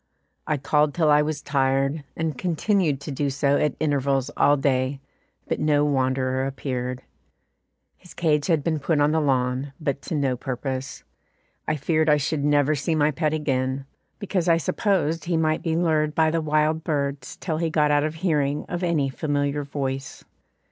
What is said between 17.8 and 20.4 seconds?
out of hearing of any familiar voice.